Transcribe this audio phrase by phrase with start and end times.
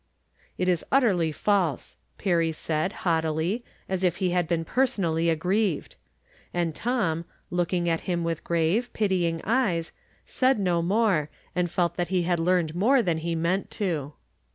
[0.57, 5.95] "It is utterly false," Perry said, haughtily, as if he had been personally aggrieved.
[6.55, 9.91] And Tom, looking at him with grave, pitying eyes,
[10.25, 14.13] said no more, and felt that he had learned more than he meant to.